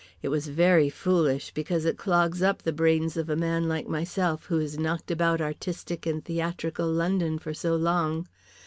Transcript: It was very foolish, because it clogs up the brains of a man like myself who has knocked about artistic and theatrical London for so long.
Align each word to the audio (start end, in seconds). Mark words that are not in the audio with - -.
It 0.23 0.29
was 0.29 0.47
very 0.47 0.89
foolish, 0.89 1.51
because 1.53 1.85
it 1.85 1.95
clogs 1.95 2.41
up 2.41 2.63
the 2.63 2.73
brains 2.73 3.17
of 3.17 3.29
a 3.29 3.35
man 3.35 3.67
like 3.67 3.87
myself 3.87 4.45
who 4.45 4.57
has 4.57 4.79
knocked 4.79 5.11
about 5.11 5.41
artistic 5.41 6.07
and 6.07 6.25
theatrical 6.25 6.87
London 6.87 7.37
for 7.37 7.53
so 7.53 7.75
long. 7.75 8.27